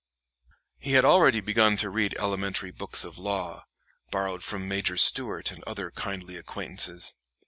LOGAN.] 0.47 0.57
He 0.79 0.91
had 0.93 1.05
already 1.05 1.41
begun 1.41 1.77
to 1.77 1.91
read 1.91 2.15
elementary 2.17 2.71
books 2.71 3.03
of 3.03 3.19
law, 3.19 3.67
borrowed 4.09 4.43
from 4.43 4.67
Major 4.67 4.97
Stuart 4.97 5.51
and 5.51 5.63
other 5.65 5.91
kindly 5.91 6.37
acquaintances. 6.37 7.13